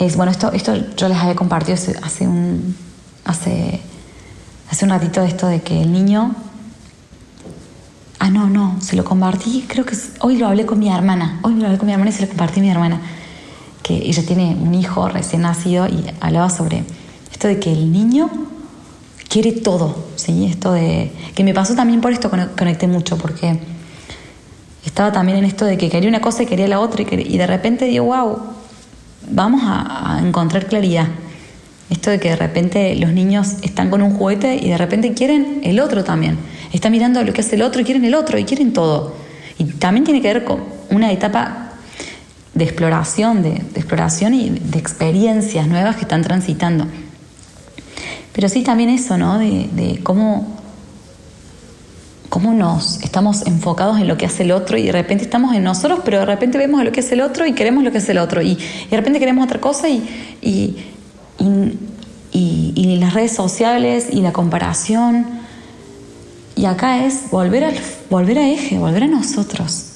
es, 0.00 0.16
bueno, 0.16 0.32
esto, 0.32 0.50
esto 0.50 0.74
yo 0.96 1.08
les 1.08 1.18
había 1.18 1.36
compartido 1.36 1.78
hace, 2.02 2.26
un, 2.26 2.76
hace, 3.24 3.80
hace 4.70 4.84
un 4.84 4.90
ratito 4.90 5.22
esto 5.22 5.46
de 5.46 5.62
que 5.62 5.82
el 5.82 5.92
niño 5.92 6.34
Ah, 8.24 8.30
no, 8.30 8.48
no, 8.48 8.78
se 8.80 8.96
lo 8.96 9.04
compartí, 9.04 9.66
creo 9.68 9.84
que 9.84 9.94
hoy 10.20 10.38
lo 10.38 10.46
hablé 10.46 10.64
con 10.64 10.78
mi 10.78 10.88
hermana, 10.88 11.40
hoy 11.42 11.56
lo 11.56 11.66
hablé 11.66 11.76
con 11.76 11.86
mi 11.86 11.92
hermana 11.92 12.10
y 12.10 12.14
se 12.14 12.22
lo 12.22 12.28
compartí 12.28 12.60
a 12.60 12.62
mi 12.62 12.70
hermana, 12.70 12.98
que 13.82 13.96
ella 13.96 14.24
tiene 14.24 14.56
un 14.58 14.74
hijo 14.74 15.10
recién 15.10 15.42
nacido 15.42 15.86
y 15.86 16.06
hablaba 16.22 16.48
sobre 16.48 16.84
esto 17.30 17.48
de 17.48 17.60
que 17.60 17.70
el 17.70 17.92
niño 17.92 18.30
quiere 19.28 19.52
todo, 19.52 20.06
¿sí? 20.16 20.46
Esto 20.46 20.72
de, 20.72 21.12
que 21.34 21.44
me 21.44 21.52
pasó 21.52 21.74
también 21.74 22.00
por 22.00 22.12
esto, 22.12 22.30
conecté 22.30 22.86
mucho, 22.86 23.18
porque 23.18 23.60
estaba 24.86 25.12
también 25.12 25.36
en 25.36 25.44
esto 25.44 25.66
de 25.66 25.76
que 25.76 25.90
quería 25.90 26.08
una 26.08 26.22
cosa 26.22 26.44
y 26.44 26.46
quería 26.46 26.66
la 26.66 26.80
otra 26.80 27.02
y, 27.02 27.36
de 27.36 27.46
repente 27.46 27.84
digo, 27.84 28.06
wow, 28.06 28.38
vamos 29.28 29.60
a 29.66 30.18
encontrar 30.22 30.64
claridad. 30.64 31.08
Esto 31.90 32.10
de 32.10 32.18
que 32.18 32.30
de 32.30 32.36
repente 32.36 32.94
los 32.96 33.12
niños 33.12 33.54
están 33.62 33.90
con 33.90 34.02
un 34.02 34.14
juguete 34.14 34.56
y 34.56 34.68
de 34.70 34.78
repente 34.78 35.12
quieren 35.12 35.60
el 35.62 35.80
otro 35.80 36.04
también 36.04 36.38
está 36.74 36.90
mirando 36.90 37.22
lo 37.22 37.32
que 37.32 37.40
hace 37.40 37.54
el 37.54 37.62
otro 37.62 37.80
y 37.80 37.84
quieren 37.84 38.04
el 38.04 38.14
otro 38.14 38.36
y 38.36 38.44
quieren 38.44 38.72
todo. 38.72 39.14
Y 39.58 39.64
también 39.64 40.04
tiene 40.04 40.20
que 40.20 40.32
ver 40.32 40.44
con 40.44 40.64
una 40.90 41.12
etapa 41.12 41.70
de 42.52 42.64
exploración, 42.64 43.42
de, 43.42 43.50
exploración 43.76 44.34
y 44.34 44.50
de 44.50 44.78
experiencias 44.78 45.68
nuevas 45.68 45.96
que 45.96 46.02
están 46.02 46.22
transitando. 46.22 46.86
Pero 48.32 48.48
sí 48.48 48.62
también 48.62 48.90
eso, 48.90 49.16
¿no? 49.16 49.38
De, 49.38 50.00
cómo, 50.02 50.58
cómo 52.28 52.52
nos 52.52 53.00
estamos 53.02 53.46
enfocados 53.46 54.00
en 54.00 54.08
lo 54.08 54.16
que 54.16 54.26
hace 54.26 54.42
el 54.42 54.50
otro 54.50 54.76
y 54.76 54.82
de 54.82 54.92
repente 54.92 55.22
estamos 55.22 55.54
en 55.54 55.62
nosotros, 55.62 56.00
pero 56.04 56.18
de 56.18 56.26
repente 56.26 56.58
vemos 56.58 56.82
lo 56.82 56.90
que 56.90 57.00
hace 57.00 57.14
el 57.14 57.20
otro 57.20 57.46
y 57.46 57.52
queremos 57.52 57.84
lo 57.84 57.92
que 57.92 57.98
hace 57.98 58.10
el 58.10 58.18
otro. 58.18 58.42
Y, 58.42 58.56
de 58.90 58.96
repente 58.96 59.20
queremos 59.20 59.44
otra 59.44 59.60
cosa 59.60 59.88
y, 59.88 60.90
y 61.38 62.96
las 62.98 63.14
redes 63.14 63.32
sociales 63.32 64.08
y 64.10 64.20
la 64.20 64.32
comparación 64.32 65.44
y 66.56 66.66
acá 66.66 67.04
es 67.04 67.30
volver, 67.30 67.64
al, 67.64 67.74
volver 68.10 68.38
a 68.38 68.48
eje, 68.48 68.78
volver 68.78 69.04
a 69.04 69.06
nosotros. 69.08 69.86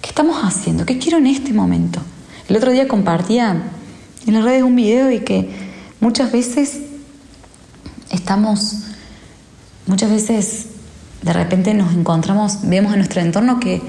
¿Qué 0.00 0.08
estamos 0.08 0.42
haciendo? 0.42 0.84
¿Qué 0.84 0.98
quiero 0.98 1.18
en 1.18 1.26
este 1.26 1.52
momento? 1.52 2.00
El 2.48 2.56
otro 2.56 2.70
día 2.70 2.86
compartía 2.86 3.62
en 4.26 4.34
las 4.34 4.44
redes 4.44 4.62
un 4.62 4.76
video 4.76 5.10
y 5.10 5.20
que 5.20 5.48
muchas 6.00 6.30
veces 6.30 6.80
estamos, 8.10 8.78
muchas 9.86 10.10
veces 10.10 10.66
de 11.22 11.32
repente 11.32 11.72
nos 11.72 11.94
encontramos, 11.94 12.58
vemos 12.64 12.92
en 12.92 12.98
nuestro 12.98 13.20
entorno 13.20 13.58
que 13.58 13.80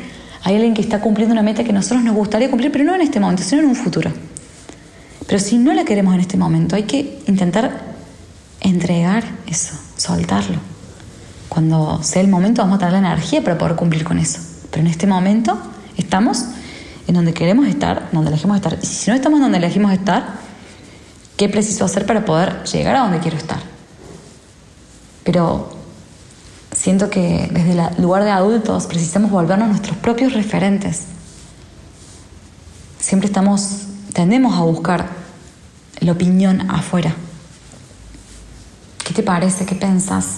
hay 0.44 0.56
alguien 0.56 0.74
que 0.74 0.82
está 0.82 1.02
cumpliendo 1.02 1.34
una 1.34 1.42
meta 1.42 1.64
que 1.64 1.74
nosotros 1.74 2.04
nos 2.04 2.16
gustaría 2.16 2.50
cumplir, 2.50 2.72
pero 2.72 2.84
no 2.84 2.96
en 2.96 3.02
este 3.02 3.20
momento, 3.20 3.44
sino 3.44 3.62
en 3.62 3.70
un 3.70 3.76
futuro. 3.76 4.12
Pero 5.28 5.40
si 5.40 5.58
no 5.58 5.74
la 5.74 5.86
queremos 5.86 6.14
en 6.14 6.20
este 6.20 6.38
momento, 6.38 6.76
hay 6.76 6.84
que 6.84 7.20
intentar 7.28 7.94
entregar 8.62 9.24
eso, 9.48 9.76
soltarlo. 9.98 10.60
Cuando 11.50 12.02
sea 12.02 12.22
el 12.22 12.30
momento 12.30 12.62
vamos 12.62 12.78
a 12.78 12.80
tener 12.80 12.94
la 12.94 13.00
energía 13.00 13.44
para 13.44 13.58
poder 13.58 13.76
cumplir 13.76 14.04
con 14.04 14.18
eso. 14.20 14.40
Pero 14.72 14.82
en 14.82 14.88
este 14.88 15.06
momento 15.06 15.58
estamos 15.98 16.46
en 17.08 17.16
donde 17.16 17.34
queremos 17.34 17.68
estar, 17.68 18.10
donde 18.12 18.30
elegimos 18.30 18.56
estar. 18.58 18.80
Y 18.82 18.86
si 18.86 19.10
no 19.10 19.16
estamos 19.16 19.40
donde 19.40 19.58
elegimos 19.58 19.92
estar, 19.92 20.36
¿qué 21.38 21.50
preciso 21.50 21.86
hacer 21.86 22.06
para 22.06 22.26
poder 22.26 22.64
llegar 22.64 22.96
a 22.96 23.00
donde 23.02 23.20
quiero 23.20 23.38
estar? 23.38 23.60
Pero 25.24 25.78
siento 26.72 27.10
que 27.10 27.50
desde 27.52 27.72
el 27.74 28.02
lugar 28.02 28.24
de 28.24 28.32
adultos 28.32 28.88
precisamos 28.88 29.32
volvernos 29.32 29.70
nuestros 29.70 29.98
propios 29.98 30.34
referentes. 30.34 31.04
Siempre 33.00 33.28
estamos, 33.28 33.84
tendemos 34.14 34.58
a 34.58 34.62
buscar 34.62 35.10
la 36.00 36.12
opinión 36.12 36.70
afuera. 36.70 37.16
¿Qué 39.04 39.14
te 39.14 39.24
parece? 39.24 39.66
¿Qué 39.66 39.76
pensás? 39.76 40.38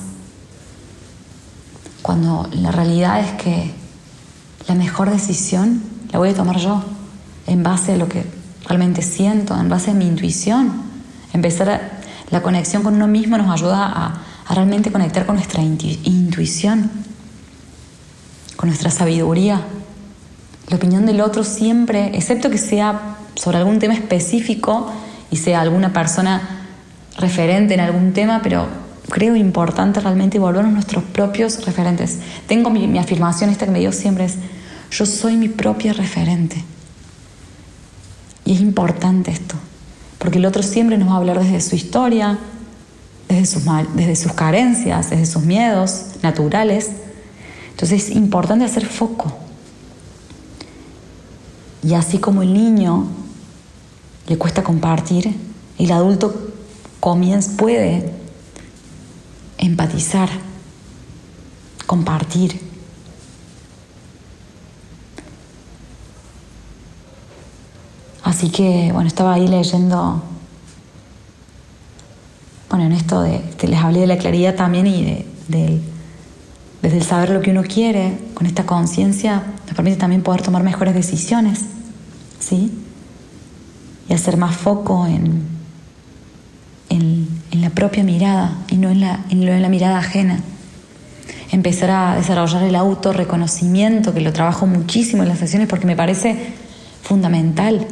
cuando 2.05 2.47
la 2.53 2.71
realidad 2.71 3.19
es 3.19 3.31
que 3.41 3.71
la 4.67 4.75
mejor 4.75 5.09
decisión 5.09 5.81
la 6.11 6.19
voy 6.19 6.29
a 6.29 6.33
tomar 6.35 6.57
yo, 6.57 6.83
en 7.47 7.63
base 7.63 7.93
a 7.93 7.97
lo 7.97 8.07
que 8.07 8.23
realmente 8.67 9.01
siento, 9.01 9.59
en 9.59 9.69
base 9.69 9.89
a 9.89 9.95
mi 9.95 10.05
intuición. 10.05 10.83
Empezar 11.33 11.99
la 12.29 12.43
conexión 12.43 12.83
con 12.83 12.93
uno 12.93 13.07
mismo 13.07 13.39
nos 13.39 13.49
ayuda 13.49 13.88
a, 13.88 14.53
realmente 14.53 14.91
conectar 14.91 15.25
con 15.25 15.33
nuestra 15.33 15.63
intuición, 15.63 16.91
con 18.55 18.69
nuestra 18.69 18.91
sabiduría. 18.91 19.61
La 20.67 20.75
opinión 20.75 21.07
del 21.07 21.21
otro 21.21 21.43
siempre, 21.43 22.15
excepto 22.15 22.51
que 22.51 22.59
sea 22.59 23.14
sobre 23.36 23.58
algún 23.58 23.80
tema 23.80 23.93
específico 23.93 24.91
y 25.32 25.38
sea 25.38 25.62
alguna 25.62 25.93
persona 25.93 26.67
referente 27.17 27.74
en 27.74 27.80
algún 27.80 28.13
tema, 28.13 28.41
pero 28.41 28.67
creo 29.10 29.36
importante 29.36 30.00
realmente 30.00 30.39
volvernos 30.39 30.74
nuestros 30.74 31.04
propios 31.04 31.65
referentes. 31.65 32.19
Tengo 32.48 32.69
mi, 32.69 32.98
afirmación 32.98 33.50
esta 33.50 33.65
que 33.65 33.71
me 33.71 33.80
dio 33.80 33.91
siempre 33.91 34.26
es, 34.26 34.36
yo 34.91 35.06
soy 35.06 35.38
mi 35.38 35.50
propia 35.50 35.93
referente. 35.93 36.63
Y 38.45 38.54
es 38.54 38.62
importante 38.62 39.32
esto, 39.32 39.56
porque 40.19 40.38
el 40.38 40.45
otro 40.45 40.62
siempre 40.62 40.98
nos 40.98 41.10
va 41.10 41.13
a 41.13 41.17
hablar 41.17 41.39
desde 41.39 41.62
su 41.62 41.76
historia, 41.76 42.38
desde 43.28 43.45
sus, 43.45 43.63
desde 43.95 44.15
sus 44.15 44.34
carencias, 44.34 45.10
desde 45.10 45.26
sus 45.26 45.43
miedos 45.43 46.06
naturales. 46.21 46.91
Entonces 47.71 48.10
es 48.10 48.15
importante 48.15 48.65
hacer 48.65 48.86
foco. 48.86 49.36
Y 51.84 51.93
así 51.93 52.17
como 52.19 52.41
el 52.41 52.54
niño 52.54 53.08
le 54.27 54.38
cuesta 54.38 54.63
compartir, 54.63 55.35
el 55.77 55.91
adulto 55.91 56.33
comienza, 56.99 57.55
puede 57.57 58.11
empatizar, 59.57 60.29
compartir. 61.85 62.59
Así 68.23 68.49
que, 68.49 68.89
bueno, 68.91 69.07
estaba 69.07 69.33
ahí 69.33 69.47
leyendo, 69.47 70.23
bueno, 72.69 72.85
en 72.85 72.91
esto 72.93 73.21
de, 73.21 73.41
les 73.67 73.79
hablé 73.79 73.99
de 73.99 74.07
la 74.07 74.17
claridad 74.17 74.55
también 74.55 74.88
y 74.88 75.25
de, 75.47 75.79
desde 76.81 76.97
el 76.97 77.03
saber 77.03 77.29
lo 77.29 77.41
que 77.41 77.51
uno 77.51 77.61
quiere, 77.63 78.17
con 78.33 78.47
esta 78.47 78.65
conciencia, 78.65 79.43
nos 79.67 79.75
permite 79.75 79.97
también 79.97 80.23
poder 80.23 80.41
tomar 80.41 80.63
mejores 80.63 80.95
decisiones, 80.95 81.65
¿sí? 82.39 82.85
Y 84.07 84.13
hacer 84.13 84.37
más 84.37 84.55
foco 84.55 85.07
en, 85.07 85.43
en 86.89 87.35
en 87.55 87.61
la 87.61 87.69
propia 87.69 88.03
mirada 88.03 88.53
y 88.67 88.75
no 88.75 88.89
en 88.89 89.01
la, 89.01 89.25
en 89.29 89.61
la 89.61 89.69
mirada 89.69 89.97
ajena. 89.97 90.39
Empezar 91.51 91.89
a 91.89 92.15
desarrollar 92.15 92.63
el 92.63 92.75
autorreconocimiento, 92.75 94.13
que 94.13 94.19
lo 94.19 94.33
trabajo 94.33 94.67
muchísimo 94.67 95.23
en 95.23 95.29
las 95.29 95.39
sesiones 95.39 95.69
porque 95.69 95.85
me 95.85 95.95
parece 95.95 96.53
fundamental. 97.01 97.87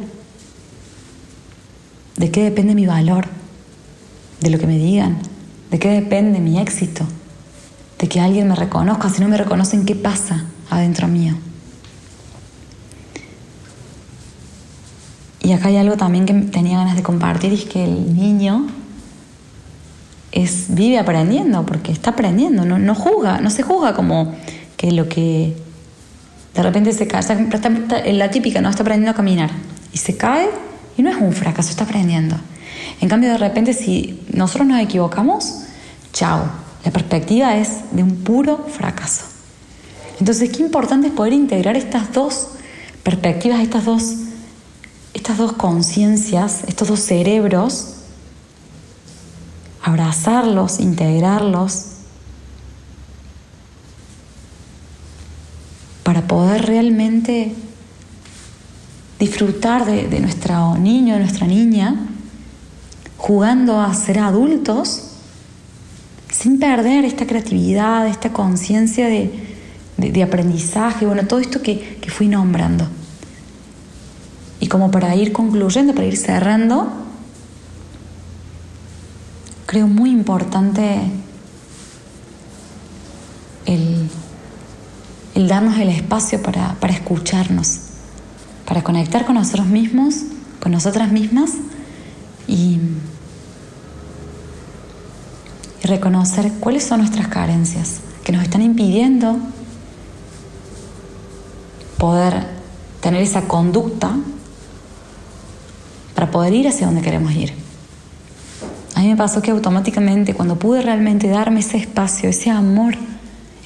¿De 2.16 2.30
qué 2.30 2.44
depende 2.44 2.74
mi 2.74 2.86
valor? 2.86 3.26
De 4.40 4.50
lo 4.50 4.58
que 4.58 4.66
me 4.66 4.76
digan. 4.76 5.18
¿De 5.70 5.78
qué 5.78 5.88
depende 5.88 6.40
mi 6.40 6.58
éxito? 6.58 7.06
De 7.98 8.06
que 8.06 8.20
alguien 8.20 8.48
me 8.48 8.54
reconozca. 8.54 9.08
Si 9.08 9.22
no 9.22 9.28
me 9.28 9.38
reconocen, 9.38 9.86
¿qué 9.86 9.94
pasa 9.94 10.44
adentro 10.68 11.08
mío? 11.08 11.34
Y 15.44 15.52
acá 15.52 15.68
hay 15.68 15.76
algo 15.76 15.96
también 15.96 16.24
que 16.24 16.32
tenía 16.32 16.78
ganas 16.78 16.96
de 16.96 17.02
compartir, 17.02 17.52
es 17.52 17.64
que 17.66 17.84
el 17.84 18.16
niño 18.16 18.66
es, 20.32 20.74
vive 20.74 20.98
aprendiendo, 20.98 21.66
porque 21.66 21.92
está 21.92 22.10
aprendiendo, 22.10 22.64
no, 22.64 22.78
no 22.78 22.94
juzga, 22.94 23.40
no 23.40 23.50
se 23.50 23.62
juzga 23.62 23.94
como 23.94 24.34
que 24.76 24.90
lo 24.90 25.08
que 25.08 25.54
de 26.54 26.62
repente 26.62 26.92
se 26.92 27.06
cae, 27.06 28.12
la 28.14 28.30
típica, 28.30 28.60
no 28.62 28.70
está 28.70 28.82
aprendiendo 28.82 29.10
a 29.10 29.14
caminar 29.14 29.50
y 29.92 29.98
se 29.98 30.16
cae 30.16 30.48
y 30.96 31.02
no 31.02 31.10
es 31.10 31.16
un 31.16 31.32
fracaso, 31.32 31.70
está 31.70 31.84
aprendiendo. 31.84 32.36
En 33.00 33.08
cambio, 33.08 33.30
de 33.30 33.38
repente, 33.38 33.74
si 33.74 34.20
nosotros 34.32 34.66
nos 34.66 34.80
equivocamos, 34.80 35.64
chao, 36.12 36.44
la 36.84 36.90
perspectiva 36.90 37.56
es 37.56 37.80
de 37.92 38.02
un 38.02 38.16
puro 38.16 38.66
fracaso. 38.68 39.24
Entonces, 40.20 40.50
qué 40.50 40.62
importante 40.62 41.08
es 41.08 41.12
poder 41.12 41.32
integrar 41.32 41.76
estas 41.76 42.12
dos 42.12 42.48
perspectivas, 43.02 43.60
estas 43.60 43.84
dos, 43.84 44.14
estas 45.14 45.38
dos 45.38 45.52
conciencias, 45.54 46.64
estos 46.66 46.88
dos 46.88 47.00
cerebros, 47.00 47.94
abrazarlos, 49.82 50.80
integrarlos, 50.80 51.86
para 56.02 56.26
poder 56.26 56.66
realmente 56.66 57.54
disfrutar 59.18 59.86
de, 59.86 60.08
de 60.08 60.20
nuestro 60.20 60.76
niño, 60.76 61.14
de 61.14 61.20
nuestra 61.20 61.46
niña, 61.46 62.08
jugando 63.16 63.80
a 63.80 63.94
ser 63.94 64.18
adultos, 64.18 65.12
sin 66.30 66.58
perder 66.58 67.04
esta 67.04 67.26
creatividad, 67.26 68.06
esta 68.08 68.32
conciencia 68.32 69.06
de, 69.06 70.22
aprendizaje, 70.22 71.06
bueno, 71.06 71.26
todo 71.26 71.40
esto 71.40 71.62
que, 71.62 71.96
que 72.00 72.10
fui 72.10 72.28
nombrando. 72.28 72.86
Y 74.64 74.66
como 74.66 74.90
para 74.90 75.14
ir 75.14 75.34
concluyendo, 75.34 75.94
para 75.94 76.06
ir 76.06 76.16
cerrando, 76.16 76.90
creo 79.66 79.86
muy 79.88 80.08
importante 80.10 81.02
el, 83.66 84.08
darnos 85.34 85.76
el 85.78 85.90
espacio 85.90 86.42
para, 86.42 86.76
para 86.76 86.94
escucharnos, 86.94 87.80
para 88.64 88.82
conectar 88.82 89.26
con 89.26 89.34
nosotros 89.34 89.66
mismos, 89.66 90.14
con 90.62 90.72
nosotras 90.72 91.12
mismas 91.12 91.50
y 92.48 92.78
reconocer 95.82 96.52
cuáles 96.58 96.84
son 96.84 97.00
nuestras 97.00 97.28
carencias 97.28 98.00
que 98.24 98.32
nos 98.32 98.42
están 98.42 98.62
impidiendo 98.62 99.36
poder 101.98 102.46
tener 103.02 103.20
esa 103.20 103.42
conducta 103.42 104.16
para 106.24 106.32
poder 106.32 106.54
ir 106.54 106.68
hacia 106.68 106.86
donde 106.86 107.02
queremos 107.02 107.34
ir. 107.34 107.52
A 108.94 109.00
mí 109.00 109.08
me 109.08 109.16
pasó 109.16 109.42
que 109.42 109.50
automáticamente 109.50 110.32
cuando 110.32 110.58
pude 110.58 110.80
realmente 110.80 111.28
darme 111.28 111.60
ese 111.60 111.76
espacio, 111.76 112.30
ese 112.30 112.48
amor, 112.48 112.94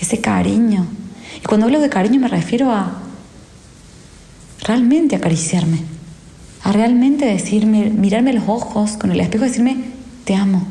ese 0.00 0.20
cariño, 0.20 0.84
y 1.40 1.46
cuando 1.46 1.66
hablo 1.66 1.78
de 1.78 1.88
cariño 1.88 2.18
me 2.18 2.26
refiero 2.26 2.72
a 2.72 3.00
realmente 4.64 5.14
acariciarme, 5.14 5.78
a 6.64 6.72
realmente 6.72 7.26
decirme, 7.26 7.90
mirarme 7.90 8.32
los 8.32 8.48
ojos 8.48 8.96
con 8.96 9.12
el 9.12 9.20
espejo 9.20 9.44
y 9.44 9.48
decirme, 9.48 9.84
te 10.24 10.34
amo, 10.34 10.66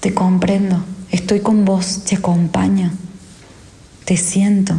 te 0.00 0.14
comprendo, 0.14 0.82
estoy 1.10 1.40
con 1.40 1.66
vos, 1.66 2.04
te 2.04 2.16
acompaño, 2.16 2.92
te 4.06 4.16
siento, 4.16 4.74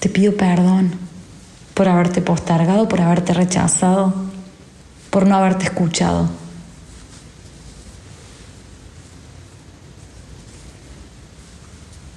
te 0.00 0.08
pido 0.08 0.34
perdón 0.38 1.03
por 1.74 1.88
haberte 1.88 2.22
postergado, 2.22 2.88
por 2.88 3.00
haberte 3.00 3.34
rechazado, 3.34 4.14
por 5.10 5.26
no 5.26 5.36
haberte 5.36 5.64
escuchado. 5.64 6.28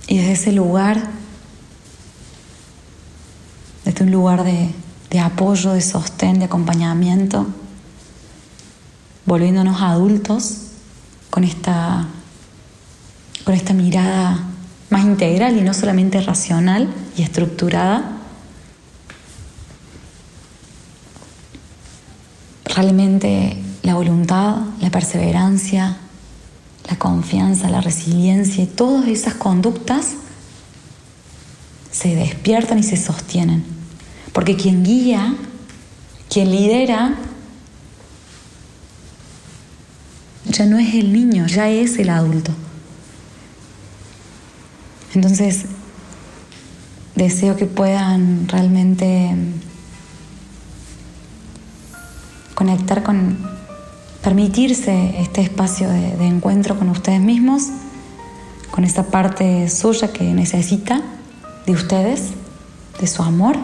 Y 0.08 0.18
desde 0.18 0.32
ese 0.32 0.52
lugar, 0.54 1.10
desde 3.84 4.04
un 4.04 4.12
lugar 4.12 4.44
de, 4.44 5.20
apoyo, 5.20 5.74
de 5.74 5.82
sostén, 5.82 6.40
de 6.40 6.46
acompañamiento, 6.46 7.48
volviéndonos 9.26 9.82
adultos 9.82 10.58
con 11.30 11.44
esta, 11.44 12.08
con 13.44 13.54
esta 13.54 13.74
mirada 13.74 14.40
más 14.90 15.04
integral 15.04 15.58
y 15.58 15.62
no 15.62 15.74
solamente 15.74 16.22
racional 16.22 16.88
y 17.18 17.24
estructurada, 17.24 18.17
realmente 22.78 23.58
la 23.82 23.96
voluntad, 23.96 24.58
la 24.82 24.92
perseverancia, 24.92 25.98
la 26.88 27.00
confianza, 27.00 27.72
la 27.72 27.82
resiliencia 27.82 28.64
y 28.64 28.68
todas 28.68 29.08
esas 29.08 29.34
conductas 29.34 30.14
se 31.92 32.14
despiertan 32.16 32.78
y 32.78 32.84
se 32.84 32.96
sostienen. 32.96 33.66
Porque 34.32 34.56
quien 34.56 34.84
guía, 34.84 35.34
quien 36.30 36.52
lidera, 36.52 37.16
ya 40.46 40.66
no 40.68 40.78
es 40.78 40.94
el 40.94 41.12
niño, 41.12 41.48
ya 41.48 41.70
es 41.70 41.98
el 41.98 42.12
adulto. 42.12 42.52
Entonces, 45.16 45.66
deseo 47.16 47.56
que 47.56 47.66
puedan 47.66 48.48
realmente 48.48 49.36
conectar 52.58 53.04
con 53.04 53.38
permitirse 54.24 55.22
este 55.22 55.42
espacio 55.42 55.88
de, 55.90 56.26
encuentro 56.26 56.76
con 56.76 56.90
ustedes 56.90 57.22
mismos, 57.22 57.66
con 58.72 58.84
esa 58.84 59.04
parte 59.12 59.70
suya 59.70 60.12
que 60.12 60.24
necesita 60.34 61.04
de 61.68 61.74
ustedes, 61.74 62.32
de 63.00 63.06
su 63.06 63.22
amor, 63.22 63.58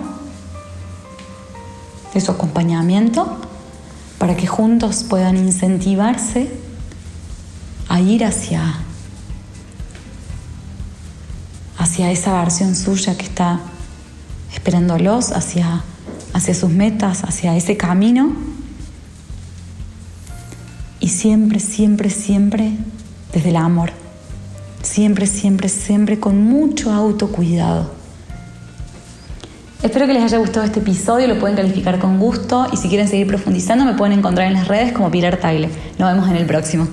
de 2.13 2.21
su 2.21 2.34
acompañamiento, 2.34 3.41
para 4.19 4.38
que 4.38 4.45
juntos 4.45 5.03
puedan 5.10 5.38
incentivarse 5.38 6.51
a 7.89 7.99
ir 7.99 8.23
hacia, 8.23 8.75
hacia 11.79 12.12
esa 12.12 12.39
versión 12.39 12.75
suya 12.75 13.17
que 13.17 13.25
está 13.25 13.60
esperándolos, 14.53 15.32
hacia, 15.32 15.82
hacia 16.34 16.53
sus 16.53 16.69
metas, 16.69 17.23
hacia 17.23 17.56
ese 17.58 17.75
camino 17.75 18.52
y 21.03 21.09
siempre, 21.09 21.59
siempre, 21.59 22.09
siempre 22.09 22.71
desde 23.33 23.49
el 23.49 23.57
amor. 23.57 23.91
Siempre, 24.81 25.27
siempre, 25.27 25.67
siempre 25.67 26.17
con 26.17 26.41
mucho 26.41 26.93
autocuidado. 26.93 27.91
Espero 29.81 30.07
que 30.07 30.13
les 30.13 30.23
haya 30.23 30.37
gustado 30.37 30.65
este 30.65 30.79
episodio, 30.79 31.27
lo 31.27 31.39
pueden 31.39 31.57
calificar 31.57 31.99
con 31.99 32.19
gusto 32.19 32.67
y 32.71 32.77
si 32.77 32.87
quieren 32.87 33.09
seguir 33.09 33.27
profundizando 33.27 33.83
me 33.83 33.95
pueden 33.95 34.17
encontrar 34.17 34.47
en 34.47 34.53
las 34.53 34.69
redes 34.69 34.93
como 34.93 35.11
Pilar 35.11 35.35
Tagle. 35.35 35.67
Nos 35.99 36.13
vemos 36.13 36.29
en 36.29 36.37
el 36.37 36.45
próximo. 36.45 36.87